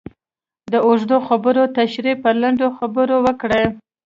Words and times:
د 0.71 0.73
اوږدو 0.87 1.17
خبرو 1.27 1.63
تشرېح 1.77 2.17
په 2.23 2.29
لنډو 2.41 2.67
خبرو 2.77 3.15
وکړئ. 3.25 3.65